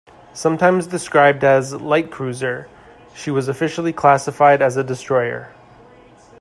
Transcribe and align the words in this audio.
Sometimes 0.33 0.87
described 0.87 1.43
as 1.43 1.73
a 1.73 1.77
"light 1.77 2.09
cruiser", 2.09 2.67
she 3.13 3.29
was 3.29 3.47
officially 3.47 3.93
classified 3.93 4.59
as 4.59 4.75
a 4.75 4.83
destroyer. 4.83 5.53